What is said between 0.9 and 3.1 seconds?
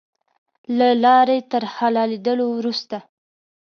لارې تر حلالېدلو وروسته.